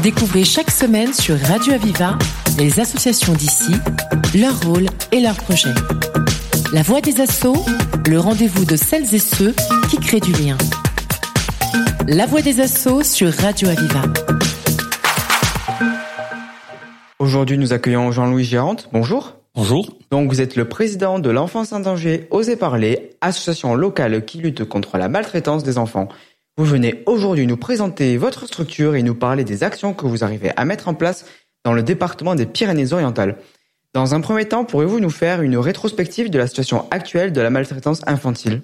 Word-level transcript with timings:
Découvrez 0.00 0.44
chaque 0.44 0.70
semaine 0.70 1.12
sur 1.12 1.38
Radio 1.38 1.74
Aviva 1.74 2.18
les 2.58 2.80
associations 2.80 3.34
d'ici, 3.34 3.72
leur 4.34 4.58
rôle 4.62 4.86
et 5.12 5.20
leurs 5.20 5.36
projets. 5.36 5.74
La 6.72 6.82
voix 6.82 7.00
des 7.00 7.20
assauts, 7.20 7.64
le 8.08 8.18
rendez-vous 8.18 8.64
de 8.64 8.74
celles 8.74 9.14
et 9.14 9.18
ceux 9.18 9.54
qui 9.90 9.98
créent 9.98 10.20
du 10.20 10.32
lien. 10.32 10.56
La 12.08 12.26
voix 12.26 12.40
des 12.40 12.60
assauts 12.60 13.02
sur 13.02 13.32
Radio 13.32 13.68
Aviva. 13.68 14.02
Aujourd'hui, 17.18 17.58
nous 17.58 17.72
accueillons 17.72 18.10
Jean-Louis 18.10 18.44
Gérante. 18.44 18.88
Bonjour. 18.92 19.36
Bonjour. 19.54 19.98
Donc, 20.10 20.30
vous 20.30 20.40
êtes 20.40 20.56
le 20.56 20.66
président 20.66 21.18
de 21.18 21.30
l'Enfance 21.30 21.72
en 21.72 21.80
danger 21.80 22.26
Osez 22.30 22.56
parler, 22.56 23.10
association 23.20 23.74
locale 23.74 24.24
qui 24.24 24.38
lutte 24.38 24.64
contre 24.64 24.96
la 24.96 25.08
maltraitance 25.08 25.62
des 25.62 25.78
enfants. 25.78 26.08
Vous 26.58 26.66
venez 26.66 27.02
aujourd'hui 27.06 27.46
nous 27.46 27.56
présenter 27.56 28.18
votre 28.18 28.46
structure 28.46 28.94
et 28.94 29.02
nous 29.02 29.14
parler 29.14 29.42
des 29.42 29.64
actions 29.64 29.94
que 29.94 30.04
vous 30.04 30.22
arrivez 30.22 30.50
à 30.56 30.66
mettre 30.66 30.88
en 30.88 30.94
place 30.94 31.24
dans 31.64 31.72
le 31.72 31.82
département 31.82 32.34
des 32.34 32.44
Pyrénées-Orientales. 32.44 33.38
Dans 33.94 34.14
un 34.14 34.20
premier 34.20 34.44
temps, 34.44 34.66
pourriez-vous 34.66 35.00
nous 35.00 35.10
faire 35.10 35.40
une 35.40 35.56
rétrospective 35.56 36.28
de 36.28 36.36
la 36.36 36.46
situation 36.46 36.86
actuelle 36.90 37.32
de 37.32 37.40
la 37.40 37.48
maltraitance 37.48 38.02
infantile? 38.06 38.60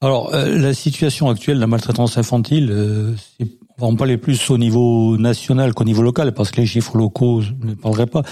Alors, 0.00 0.32
euh, 0.32 0.56
la 0.58 0.74
situation 0.74 1.28
actuelle 1.28 1.56
de 1.56 1.60
la 1.60 1.66
maltraitance 1.66 2.18
infantile, 2.18 2.70
euh, 2.70 3.14
on 3.40 3.46
va 3.80 3.86
en 3.88 3.96
parler 3.96 4.16
plus 4.16 4.50
au 4.50 4.58
niveau 4.58 5.16
national 5.16 5.74
qu'au 5.74 5.84
niveau 5.84 6.02
local, 6.02 6.32
parce 6.34 6.52
que 6.52 6.60
les 6.60 6.66
chiffres 6.66 6.96
locaux 6.96 7.42
ne 7.62 7.74
parleraient 7.74 8.06
pas. 8.06 8.22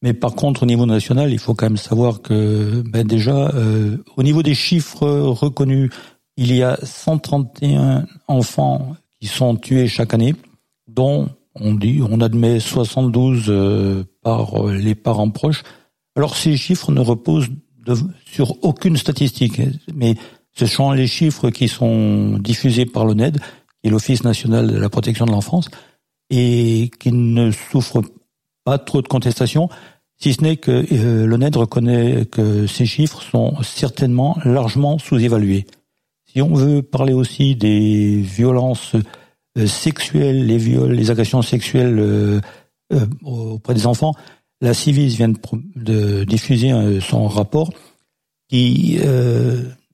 Mais 0.00 0.14
par 0.14 0.34
contre, 0.34 0.62
au 0.62 0.66
niveau 0.66 0.86
national, 0.86 1.30
il 1.30 1.38
faut 1.38 1.54
quand 1.54 1.66
même 1.66 1.76
savoir 1.76 2.22
que, 2.22 2.82
ben 2.86 3.06
déjà, 3.06 3.48
euh, 3.54 3.98
au 4.16 4.22
niveau 4.22 4.42
des 4.42 4.54
chiffres 4.54 5.06
reconnus 5.06 5.90
il 6.36 6.54
y 6.54 6.62
a 6.62 6.78
131 6.82 8.06
enfants 8.28 8.96
qui 9.20 9.26
sont 9.26 9.56
tués 9.56 9.88
chaque 9.88 10.14
année, 10.14 10.34
dont 10.88 11.28
on 11.54 11.74
dit, 11.74 12.00
on 12.08 12.20
admet 12.20 12.58
72 12.58 13.44
euh, 13.48 14.04
par 14.22 14.66
euh, 14.66 14.74
les 14.74 14.94
parents 14.94 15.30
proches. 15.30 15.62
Alors 16.16 16.36
ces 16.36 16.56
chiffres 16.56 16.90
ne 16.92 17.00
reposent 17.00 17.50
sur 18.24 18.64
aucune 18.64 18.96
statistique, 18.96 19.60
mais 19.94 20.16
ce 20.52 20.66
sont 20.66 20.92
les 20.92 21.06
chiffres 21.06 21.50
qui 21.50 21.68
sont 21.68 22.38
diffusés 22.38 22.86
par 22.86 23.04
l'ONED, 23.04 23.38
qui 23.38 23.88
est 23.88 23.90
l'Office 23.90 24.24
national 24.24 24.68
de 24.68 24.78
la 24.78 24.88
protection 24.88 25.26
de 25.26 25.30
l'enfance, 25.30 25.68
et 26.30 26.90
qui 26.98 27.12
ne 27.12 27.50
souffrent 27.50 28.02
pas 28.64 28.78
trop 28.78 29.02
de 29.02 29.08
contestation, 29.08 29.68
si 30.16 30.32
ce 30.32 30.42
n'est 30.42 30.56
que 30.56 30.86
euh, 30.92 31.26
l'ONED 31.26 31.56
reconnaît 31.56 32.24
que 32.26 32.66
ces 32.66 32.86
chiffres 32.86 33.22
sont 33.22 33.62
certainement 33.62 34.38
largement 34.44 34.98
sous-évalués. 34.98 35.66
Si 36.34 36.42
on 36.42 36.52
veut 36.52 36.82
parler 36.82 37.12
aussi 37.12 37.54
des 37.54 38.20
violences 38.20 38.96
euh, 39.56 39.68
sexuelles, 39.68 40.46
les 40.46 40.58
viols, 40.58 40.92
les 40.92 41.12
agressions 41.12 41.42
sexuelles 41.42 41.96
euh, 42.00 42.40
euh, 42.92 43.06
auprès 43.22 43.74
des 43.74 43.86
enfants, 43.86 44.14
la 44.60 44.74
Civis 44.74 45.14
vient 45.14 45.32
de, 45.76 46.24
diffuser 46.24 46.72
son 47.00 47.28
rapport 47.28 47.70
qui 48.48 48.98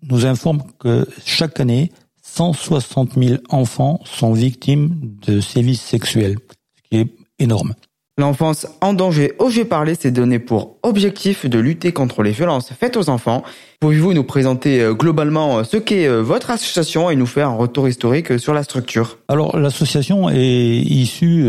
nous 0.02 0.27
informe 0.27 0.62
que 0.78 1.08
chaque 1.24 1.58
année, 1.58 1.91
160 2.22 3.14
000 3.19 3.41
enfants 3.48 4.00
sont 4.04 4.32
victimes 4.32 5.16
de 5.27 5.41
sévices 5.41 5.82
sexuels, 5.82 6.36
ce 6.77 6.82
qui 6.88 6.97
est 6.98 7.14
énorme. 7.38 7.75
L'enfance 8.20 8.66
en 8.82 8.92
danger, 8.92 9.32
osez 9.38 9.64
parler, 9.64 9.94
s'est 9.94 10.10
donné 10.10 10.38
pour 10.38 10.76
objectif 10.82 11.46
de 11.46 11.58
lutter 11.58 11.92
contre 11.92 12.22
les 12.22 12.32
violences 12.32 12.70
faites 12.78 12.98
aux 12.98 13.08
enfants. 13.08 13.42
Pouvez-vous 13.80 14.12
nous 14.12 14.24
présenter 14.24 14.82
euh, 14.82 14.92
globalement 14.92 15.60
euh, 15.60 15.64
ce 15.64 15.78
qu'est 15.78 16.06
euh, 16.06 16.20
votre 16.20 16.50
association 16.50 17.08
et 17.08 17.16
nous 17.16 17.24
faire 17.24 17.48
un 17.48 17.54
retour 17.54 17.88
historique 17.88 18.38
sur 18.38 18.52
la 18.52 18.62
structure? 18.62 19.16
Alors 19.28 19.56
l'association 19.56 20.28
est 20.28 20.36
issue 20.41 21.46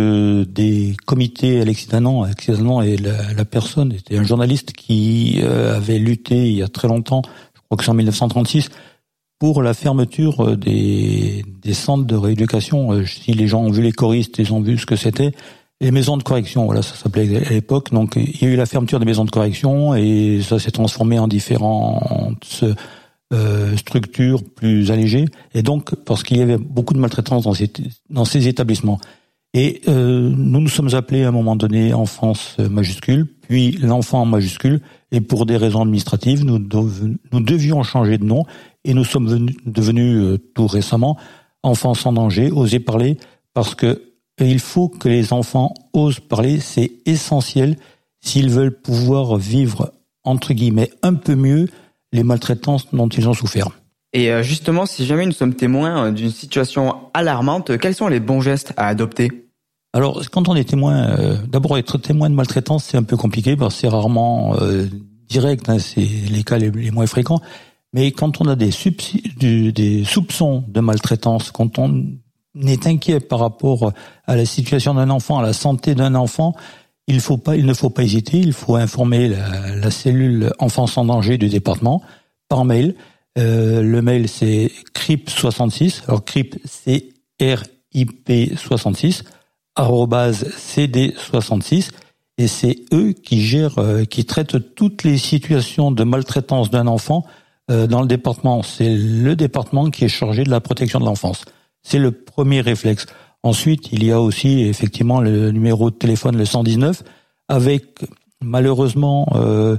des 0.47 0.95
comités 1.05 1.59
Alexidanan. 1.59 2.23
Alexidanan 2.23 2.81
et 2.83 2.95
la, 2.95 3.33
la, 3.33 3.43
personne 3.43 3.91
était 3.91 4.17
un 4.17 4.23
journaliste 4.23 4.71
qui 4.71 5.41
avait 5.43 5.99
lutté 5.99 6.47
il 6.47 6.55
y 6.55 6.63
a 6.63 6.69
très 6.69 6.87
longtemps, 6.87 7.21
je 7.53 7.59
crois 7.65 7.77
que 7.77 7.83
c'est 7.83 7.91
en 7.91 7.95
1936, 7.95 8.69
pour 9.39 9.61
la 9.61 9.73
fermeture 9.73 10.55
des, 10.55 11.43
des 11.61 11.73
centres 11.73 12.05
de 12.05 12.15
rééducation. 12.15 13.05
Si 13.05 13.33
les 13.33 13.47
gens 13.49 13.61
ont 13.63 13.71
vu 13.71 13.81
les 13.81 13.91
choristes, 13.91 14.39
ils 14.39 14.53
ont 14.53 14.61
vu 14.61 14.77
ce 14.77 14.85
que 14.85 14.95
c'était 14.95 15.33
les 15.81 15.91
maisons 15.91 16.15
de 16.15 16.23
correction, 16.23 16.65
voilà, 16.65 16.83
ça 16.83 16.95
s'appelait 16.95 17.43
à 17.45 17.49
l'époque. 17.49 17.91
Donc, 17.91 18.13
il 18.15 18.41
y 18.41 18.45
a 18.45 18.49
eu 18.49 18.55
la 18.55 18.67
fermeture 18.67 18.99
des 18.99 19.05
maisons 19.05 19.25
de 19.25 19.31
correction 19.31 19.95
et 19.95 20.39
ça 20.43 20.59
s'est 20.59 20.71
transformé 20.71 21.17
en 21.17 21.27
différentes 21.27 22.63
euh, 23.33 23.75
structures 23.75 24.43
plus 24.43 24.91
allégées. 24.91 25.25
Et 25.55 25.63
donc, 25.63 25.95
parce 26.05 26.21
qu'il 26.21 26.37
y 26.37 26.41
avait 26.41 26.59
beaucoup 26.59 26.93
de 26.93 26.99
maltraitance 26.99 27.43
dans 27.43 27.55
ces, 27.55 27.71
dans 28.11 28.25
ces 28.25 28.47
établissements. 28.47 28.99
Et 29.53 29.81
euh, 29.87 30.31
nous 30.33 30.61
nous 30.61 30.69
sommes 30.69 30.93
appelés 30.93 31.23
à 31.23 31.29
un 31.29 31.31
moment 31.31 31.55
donné 31.55 31.93
enfance 31.93 32.57
majuscule, 32.59 33.27
puis 33.47 33.71
l'enfant 33.71 34.23
majuscule. 34.25 34.81
Et 35.11 35.19
pour 35.19 35.47
des 35.47 35.57
raisons 35.57 35.81
administratives, 35.81 36.45
nous, 36.45 36.59
devions 36.59 37.81
changer 37.83 38.19
de 38.19 38.23
nom. 38.23 38.45
Et 38.85 38.93
nous 38.93 39.03
sommes 39.03 39.49
devenus 39.65 40.15
euh, 40.15 40.37
tout 40.53 40.67
récemment 40.67 41.17
enfance 41.63 42.01
sans 42.01 42.13
danger, 42.13 42.51
oser 42.51 42.79
parler, 42.79 43.17
parce 43.53 43.75
que 43.75 44.10
il 44.39 44.59
faut 44.59 44.89
que 44.89 45.09
les 45.09 45.33
enfants 45.33 45.73
osent 45.93 46.19
parler, 46.19 46.59
c'est 46.59 46.91
essentiel 47.05 47.77
s'ils 48.21 48.49
veulent 48.49 48.79
pouvoir 48.79 49.37
vivre, 49.37 49.93
entre 50.23 50.53
guillemets, 50.53 50.91
un 51.01 51.13
peu 51.13 51.35
mieux 51.35 51.67
les 52.11 52.23
maltraitances 52.23 52.87
dont 52.93 53.07
ils 53.07 53.27
ont 53.27 53.33
souffert. 53.33 53.69
Et 54.13 54.31
euh, 54.31 54.43
justement, 54.43 54.85
si 54.85 55.05
jamais 55.05 55.25
nous 55.25 55.31
sommes 55.31 55.55
témoins 55.55 56.07
euh, 56.07 56.11
d'une 56.11 56.31
situation 56.31 56.95
alarmante, 57.13 57.77
quels 57.77 57.95
sont 57.95 58.07
les 58.07 58.19
bons 58.19 58.41
gestes 58.41 58.73
à 58.77 58.87
adopter? 58.87 59.31
Alors, 59.93 60.21
quand 60.29 60.49
on 60.49 60.55
est 60.55 60.69
témoin, 60.69 61.09
euh, 61.17 61.37
d'abord 61.47 61.77
être 61.77 61.97
témoin 61.97 62.29
de 62.29 62.35
maltraitance, 62.35 62.85
c'est 62.85 62.97
un 62.97 63.03
peu 63.03 63.17
compliqué 63.17 63.55
parce 63.55 63.75
que 63.75 63.81
c'est 63.81 63.87
rarement 63.87 64.55
direct, 65.29 65.69
hein, 65.69 65.79
c'est 65.79 66.01
les 66.01 66.43
cas 66.43 66.57
les, 66.57 66.91
moins 66.91 67.07
fréquents. 67.07 67.41
Mais 67.93 68.11
quand 68.11 68.39
on 68.39 68.47
a 68.47 68.55
des, 68.55 68.71
des 69.71 70.03
soupçons 70.05 70.63
de 70.67 70.79
maltraitance, 70.79 71.51
quand 71.51 71.77
on 71.77 72.05
est 72.59 72.87
inquiet 72.87 73.19
par 73.19 73.39
rapport 73.39 73.93
à 74.25 74.35
la 74.35 74.45
situation 74.45 74.93
d'un 74.93 75.09
enfant, 75.09 75.39
à 75.39 75.43
la 75.43 75.53
santé 75.53 75.95
d'un 75.95 76.15
enfant, 76.15 76.53
il, 77.07 77.19
faut 77.19 77.41
ne 77.47 77.73
faut 77.73 77.89
pas 77.89 78.03
hésiter, 78.03 78.37
il 78.37 78.53
faut 78.53 78.75
informer 78.75 79.29
la, 79.29 79.91
cellule 79.91 80.53
enfance 80.59 80.97
en 80.97 81.05
danger 81.05 81.37
du 81.37 81.49
département 81.49 82.01
par 82.49 82.65
mail. 82.65 82.95
Euh, 83.37 83.81
le 83.81 84.01
mail 84.01 84.27
c'est 84.27 84.71
CRIP66, 84.93 86.03
alors 86.07 86.25
CRIP 86.25 86.57
c'est 86.65 87.09
RIP 87.39 88.57
66 88.57 89.23
CD66 89.77 91.91
et 92.37 92.47
c'est 92.47 92.77
eux 92.93 93.13
qui 93.13 93.41
gèrent, 93.41 93.79
euh, 93.79 94.03
qui 94.03 94.25
traitent 94.25 94.75
toutes 94.75 95.03
les 95.03 95.17
situations 95.17 95.91
de 95.91 96.03
maltraitance 96.03 96.69
d'un 96.69 96.87
enfant 96.87 97.25
euh, 97.69 97.87
dans 97.87 98.01
le 98.01 98.07
département. 98.07 98.63
C'est 98.63 98.95
le 98.95 99.35
département 99.35 99.89
qui 99.89 100.05
est 100.05 100.09
chargé 100.09 100.43
de 100.43 100.49
la 100.49 100.59
protection 100.59 100.99
de 100.99 101.05
l'enfance. 101.05 101.45
C'est 101.83 101.99
le 101.99 102.11
premier 102.11 102.61
réflexe. 102.61 103.05
Ensuite, 103.43 103.91
il 103.91 104.03
y 104.03 104.11
a 104.11 104.21
aussi 104.21 104.61
effectivement 104.61 105.19
le 105.19 105.51
numéro 105.51 105.89
de 105.89 105.95
téléphone, 105.95 106.37
le 106.37 106.45
119, 106.45 107.03
avec 107.47 108.05
malheureusement 108.41 109.27
euh, 109.35 109.77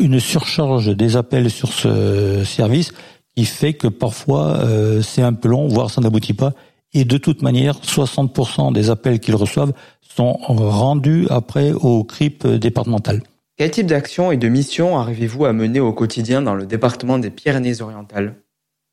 une 0.00 0.20
surcharge 0.20 0.96
des 0.96 1.16
appels 1.16 1.50
sur 1.50 1.72
ce 1.72 2.42
service 2.44 2.92
qui 3.36 3.44
fait 3.44 3.74
que 3.74 3.88
parfois 3.88 4.56
euh, 4.64 5.02
c'est 5.02 5.22
un 5.22 5.34
peu 5.34 5.48
long, 5.48 5.68
voire 5.68 5.90
ça 5.90 6.00
n'aboutit 6.00 6.32
pas. 6.32 6.54
Et 6.94 7.04
de 7.04 7.18
toute 7.18 7.42
manière, 7.42 7.78
60% 7.80 8.72
des 8.72 8.88
appels 8.88 9.20
qu'ils 9.20 9.34
reçoivent 9.34 9.74
sont 10.00 10.32
rendus 10.32 11.26
après 11.28 11.72
au 11.72 12.02
CRIP 12.02 12.46
départemental. 12.46 13.22
Quel 13.58 13.70
type 13.70 13.86
d'action 13.86 14.32
et 14.32 14.36
de 14.36 14.48
mission 14.48 14.98
arrivez-vous 14.98 15.44
à 15.44 15.52
mener 15.52 15.80
au 15.80 15.92
quotidien 15.92 16.40
dans 16.40 16.54
le 16.54 16.64
département 16.64 17.18
des 17.18 17.30
Pyrénées-Orientales? 17.30 18.34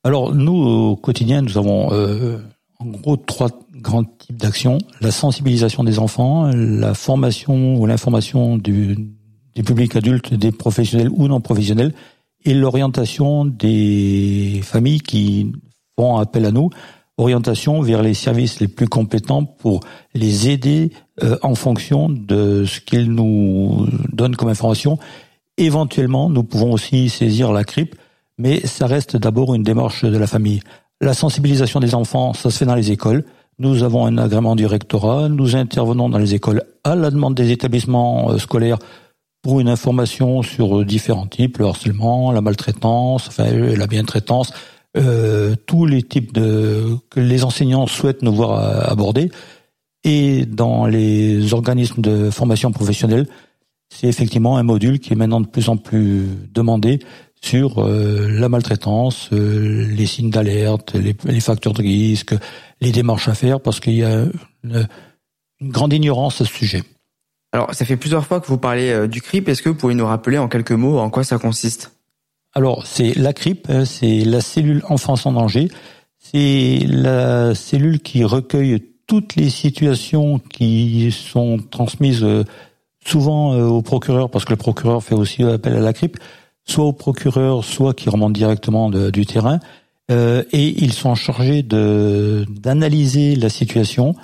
Alors 0.06 0.32
nous, 0.32 0.54
au 0.54 0.94
quotidien, 0.94 1.42
nous 1.42 1.58
avons 1.58 1.92
euh, 1.92 2.38
en 2.78 2.86
gros 2.86 3.16
trois 3.16 3.50
grands 3.74 4.04
types 4.04 4.36
d'actions. 4.36 4.78
La 5.00 5.10
sensibilisation 5.10 5.82
des 5.82 5.98
enfants, 5.98 6.48
la 6.54 6.94
formation 6.94 7.74
ou 7.74 7.86
l'information 7.86 8.56
du, 8.56 8.96
des 9.56 9.64
publics 9.64 9.96
adultes, 9.96 10.32
des 10.32 10.52
professionnels 10.52 11.08
ou 11.10 11.26
non 11.26 11.40
professionnels, 11.40 11.92
et 12.44 12.54
l'orientation 12.54 13.44
des 13.44 14.60
familles 14.62 15.00
qui 15.00 15.50
font 15.98 16.18
appel 16.18 16.44
à 16.44 16.52
nous, 16.52 16.70
orientation 17.18 17.80
vers 17.80 18.00
les 18.00 18.14
services 18.14 18.60
les 18.60 18.68
plus 18.68 18.86
compétents 18.86 19.44
pour 19.44 19.80
les 20.14 20.48
aider 20.48 20.92
euh, 21.24 21.36
en 21.42 21.56
fonction 21.56 22.08
de 22.08 22.64
ce 22.64 22.80
qu'ils 22.80 23.10
nous 23.10 23.88
donnent 24.12 24.36
comme 24.36 24.50
information. 24.50 25.00
Éventuellement, 25.56 26.30
nous 26.30 26.44
pouvons 26.44 26.70
aussi 26.70 27.08
saisir 27.08 27.50
la 27.50 27.64
CRIP 27.64 27.96
mais 28.38 28.66
ça 28.66 28.86
reste 28.86 29.16
d'abord 29.16 29.54
une 29.54 29.62
démarche 29.62 30.04
de 30.04 30.16
la 30.16 30.26
famille. 30.26 30.60
La 31.00 31.14
sensibilisation 31.14 31.80
des 31.80 31.94
enfants, 31.94 32.32
ça 32.32 32.50
se 32.50 32.58
fait 32.58 32.64
dans 32.64 32.74
les 32.74 32.90
écoles. 32.90 33.24
Nous 33.58 33.82
avons 33.82 34.06
un 34.06 34.18
agrément 34.18 34.56
du 34.56 34.66
rectorat, 34.66 35.28
nous 35.28 35.56
intervenons 35.56 36.08
dans 36.08 36.18
les 36.18 36.34
écoles 36.34 36.62
à 36.84 36.94
la 36.94 37.10
demande 37.10 37.34
des 37.34 37.52
établissements 37.52 38.30
euh, 38.30 38.38
scolaires 38.38 38.78
pour 39.42 39.60
une 39.60 39.68
information 39.68 40.42
sur 40.42 40.84
différents 40.84 41.26
types, 41.26 41.58
le 41.58 41.66
harcèlement, 41.66 42.32
la 42.32 42.40
maltraitance, 42.40 43.28
enfin 43.28 43.46
euh, 43.46 43.76
la 43.76 43.86
bientraitance, 43.86 44.52
euh, 44.96 45.54
tous 45.66 45.86
les 45.86 46.02
types 46.02 46.32
de 46.32 46.96
que 47.10 47.20
les 47.20 47.44
enseignants 47.44 47.86
souhaitent 47.86 48.22
nous 48.22 48.34
voir 48.34 48.90
aborder. 48.90 49.30
et 50.04 50.46
dans 50.46 50.86
les 50.86 51.52
organismes 51.54 52.02
de 52.02 52.30
formation 52.30 52.72
professionnelle, 52.72 53.26
c'est 53.88 54.08
effectivement 54.08 54.56
un 54.58 54.62
module 54.62 54.98
qui 54.98 55.12
est 55.12 55.16
maintenant 55.16 55.40
de 55.40 55.46
plus 55.46 55.68
en 55.68 55.76
plus 55.76 56.26
demandé 56.52 57.00
sur 57.40 57.78
euh, 57.78 58.28
la 58.28 58.48
maltraitance, 58.48 59.28
euh, 59.32 59.86
les 59.88 60.06
signes 60.06 60.30
d'alerte, 60.30 60.94
les, 60.94 61.40
facteurs 61.40 61.72
de 61.74 61.82
risque, 61.82 62.34
les 62.80 62.92
démarches 62.92 63.28
à 63.28 63.34
faire, 63.34 63.60
parce 63.60 63.80
qu'il 63.80 63.94
y 63.94 64.04
a 64.04 64.24
une, 64.64 64.88
grande 65.62 65.92
ignorance 65.92 66.40
à 66.40 66.44
ce 66.44 66.52
sujet. 66.52 66.82
Alors, 67.52 67.72
ça 67.74 67.84
fait 67.84 67.96
plusieurs 67.96 68.26
fois 68.26 68.40
que 68.40 68.46
vous 68.46 68.58
parlez 68.58 68.90
euh, 68.90 69.06
du 69.06 69.22
CRIP. 69.22 69.48
Est-ce 69.48 69.62
que 69.62 69.68
vous 69.68 69.74
pouvez 69.74 69.94
nous 69.94 70.06
rappeler 70.06 70.38
en 70.38 70.48
quelques 70.48 70.72
mots 70.72 70.98
en 70.98 71.08
quoi 71.08 71.24
ça 71.24 71.38
consiste? 71.38 71.92
Alors, 72.52 72.86
c'est 72.86 73.14
la 73.14 73.32
CRIP, 73.32 73.70
hein, 73.70 73.84
c'est 73.84 74.24
la 74.24 74.40
cellule 74.40 74.82
enfance 74.88 75.24
en 75.24 75.32
danger. 75.32 75.68
C'est 76.18 76.80
la 76.88 77.54
cellule 77.54 78.00
qui 78.00 78.24
recueille 78.24 78.82
toutes 79.06 79.36
les 79.36 79.50
situations 79.50 80.40
qui 80.40 81.12
sont 81.12 81.58
transmises 81.70 82.26
souvent 83.04 83.54
au 83.56 83.82
procureur, 83.82 84.30
parce 84.30 84.44
que 84.44 84.50
le 84.50 84.56
procureur 84.56 85.04
fait 85.04 85.14
aussi 85.14 85.44
appel 85.44 85.76
à 85.76 85.80
la 85.80 85.92
CRIP, 85.92 86.18
soit 86.66 86.84
au 86.84 86.92
procureur, 86.92 87.64
soit 87.64 87.94
qui 87.94 88.10
remontent 88.10 88.32
directement 88.32 88.90
du 88.90 89.26
terrain, 89.26 89.60
euh, 90.10 90.44
et 90.52 90.84
ils 90.84 90.92
sont 90.92 91.14
chargés 91.14 91.62
d'analyser 91.62 93.34
la 93.34 93.48
situation, 93.48 94.14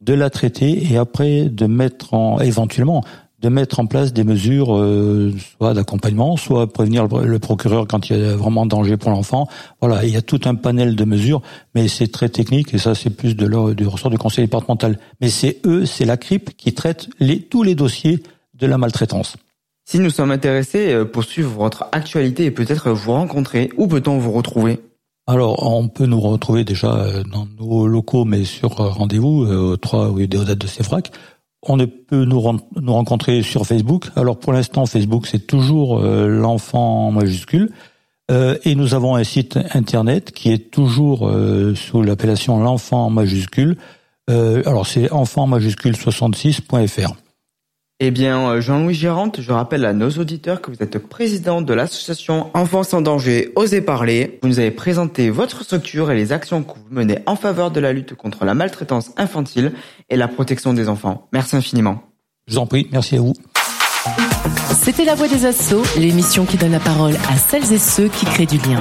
de 0.00 0.14
la 0.14 0.30
traiter 0.30 0.86
et 0.90 0.96
après 0.96 1.44
de 1.44 1.66
mettre 1.66 2.14
en 2.14 2.40
éventuellement 2.40 3.04
de 3.40 3.48
mettre 3.48 3.80
en 3.80 3.86
place 3.86 4.12
des 4.12 4.24
mesures 4.24 4.76
euh, 4.76 5.32
soit 5.56 5.72
d'accompagnement, 5.72 6.36
soit 6.36 6.70
prévenir 6.70 7.06
le, 7.06 7.38
procureur 7.38 7.86
quand 7.86 8.10
il 8.10 8.18
y 8.18 8.22
a 8.22 8.36
vraiment 8.36 8.66
danger 8.66 8.98
pour 8.98 9.10
l'enfant. 9.10 9.48
Voilà, 9.80 10.04
il 10.04 10.10
y 10.10 10.16
a 10.16 10.22
tout 10.22 10.40
un 10.44 10.54
panel 10.54 10.94
de 10.94 11.04
mesures, 11.04 11.40
mais 11.74 11.88
c'est 11.88 12.08
très 12.08 12.28
technique 12.28 12.74
et 12.74 12.78
ça 12.78 12.94
c'est 12.94 13.10
plus 13.10 13.34
de 13.34 13.72
du 13.72 13.86
ressort 13.86 14.10
du 14.10 14.18
conseil 14.18 14.44
départemental. 14.44 14.98
Mais 15.20 15.30
c'est 15.30 15.58
eux, 15.64 15.86
c'est 15.86 16.04
la 16.04 16.18
CRIP 16.18 16.56
qui 16.56 16.74
traite 16.74 17.08
tous 17.48 17.62
les 17.62 17.74
dossiers 17.74 18.22
de 18.54 18.66
la 18.66 18.76
maltraitance. 18.76 19.36
Si 19.90 19.98
nous 19.98 20.10
sommes 20.10 20.30
intéressés 20.30 20.92
euh, 20.92 21.04
pour 21.04 21.24
suivre 21.24 21.50
votre 21.50 21.88
actualité 21.90 22.44
et 22.44 22.52
peut-être 22.52 22.92
vous 22.92 23.10
rencontrer, 23.10 23.70
où 23.76 23.88
peut-on 23.88 24.18
vous 24.18 24.30
retrouver? 24.30 24.78
Alors, 25.26 25.66
on 25.66 25.88
peut 25.88 26.06
nous 26.06 26.20
retrouver 26.20 26.62
déjà 26.62 26.94
euh, 26.94 27.24
dans 27.24 27.48
nos 27.58 27.88
locaux, 27.88 28.24
mais 28.24 28.44
sur 28.44 28.80
euh, 28.80 28.88
rendez-vous, 28.88 29.44
au 29.46 29.76
3 29.76 30.12
rue 30.12 30.28
Déodate 30.28 30.58
de 30.58 30.68
Sévrac. 30.68 31.10
On 31.66 31.76
peut 31.76 32.24
nous, 32.24 32.40
nous 32.80 32.92
rencontrer 32.92 33.42
sur 33.42 33.66
Facebook. 33.66 34.06
Alors, 34.14 34.38
pour 34.38 34.52
l'instant, 34.52 34.86
Facebook, 34.86 35.26
c'est 35.26 35.44
toujours 35.44 36.00
l'enfant 36.00 37.10
majuscule. 37.10 37.70
et 38.30 38.74
nous 38.76 38.94
avons 38.94 39.16
un 39.16 39.24
site 39.24 39.58
internet 39.74 40.30
qui 40.30 40.52
est 40.52 40.70
toujours 40.70 41.30
sous 41.74 42.02
l'appellation 42.02 42.60
l'enfant 42.60 43.10
majuscule. 43.10 43.76
alors, 44.28 44.86
c'est 44.86 45.12
enfant 45.12 45.46
majuscule 45.46 45.96
66.fr. 45.96 47.12
Eh 48.02 48.10
bien, 48.10 48.48
euh, 48.48 48.60
Jean-Louis 48.62 48.94
Gérante, 48.94 49.42
je 49.42 49.52
rappelle 49.52 49.84
à 49.84 49.92
nos 49.92 50.08
auditeurs 50.08 50.62
que 50.62 50.70
vous 50.70 50.82
êtes 50.82 50.96
président 50.96 51.60
de 51.60 51.74
l'association 51.74 52.50
Enfants 52.54 52.82
sans 52.82 53.02
danger, 53.02 53.52
Osez 53.56 53.82
parler. 53.82 54.38
Vous 54.42 54.48
nous 54.48 54.58
avez 54.58 54.70
présenté 54.70 55.28
votre 55.28 55.64
structure 55.64 56.10
et 56.10 56.16
les 56.16 56.32
actions 56.32 56.62
que 56.62 56.72
vous 56.72 56.84
menez 56.90 57.18
en 57.26 57.36
faveur 57.36 57.70
de 57.70 57.78
la 57.78 57.92
lutte 57.92 58.14
contre 58.14 58.46
la 58.46 58.54
maltraitance 58.54 59.10
infantile 59.18 59.72
et 60.08 60.16
la 60.16 60.28
protection 60.28 60.72
des 60.72 60.88
enfants. 60.88 61.28
Merci 61.34 61.56
infiniment. 61.56 62.02
Je 62.48 62.54
vous 62.54 62.58
en 62.60 62.66
prie, 62.66 62.88
merci 62.90 63.16
à 63.16 63.20
vous. 63.20 63.34
C'était 64.82 65.04
La 65.04 65.14
Voix 65.14 65.28
des 65.28 65.44
Assauts, 65.44 65.82
l'émission 65.98 66.46
qui 66.46 66.56
donne 66.56 66.72
la 66.72 66.80
parole 66.80 67.16
à 67.28 67.36
celles 67.36 67.70
et 67.70 67.78
ceux 67.78 68.08
qui 68.08 68.24
créent 68.24 68.46
du 68.46 68.56
lien. 68.56 68.80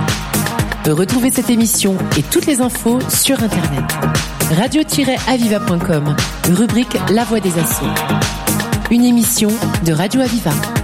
Retrouvez 0.87 1.29
cette 1.29 1.49
émission 1.49 1.97
et 2.17 2.23
toutes 2.23 2.45
les 2.45 2.61
infos 2.61 2.99
sur 3.09 3.43
Internet. 3.43 3.83
Radio-aviva.com, 4.51 6.15
rubrique 6.53 6.97
La 7.13 7.25
Voix 7.25 7.41
des 7.41 7.59
Assauts 7.59 8.48
une 8.91 9.05
émission 9.05 9.49
de 9.85 9.93
Radio 9.93 10.21
Aviva. 10.21 10.78